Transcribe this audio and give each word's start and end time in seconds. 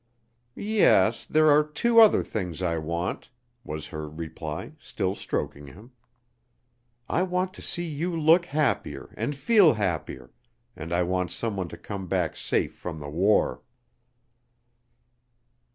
"Yes, 0.55 1.27
there 1.27 1.51
are 1.51 1.63
two 1.63 1.99
other 1.99 2.23
things 2.23 2.63
I 2.63 2.79
want," 2.79 3.29
was 3.63 3.89
her 3.89 4.09
reply, 4.09 4.71
still 4.79 5.13
stroking 5.13 5.67
him; 5.67 5.91
"I 7.07 7.21
want 7.21 7.53
to 7.53 7.61
see 7.61 7.83
you 7.87 8.19
look 8.19 8.47
happier, 8.47 9.13
and 9.15 9.35
feel 9.35 9.73
happier, 9.75 10.31
and 10.75 10.91
I 10.91 11.03
want 11.03 11.29
some 11.29 11.55
one 11.55 11.67
to 11.67 11.77
come 11.77 12.07
back 12.07 12.35
safe 12.35 12.73
from 12.73 12.99
the 12.99 13.11
war." 13.11 13.61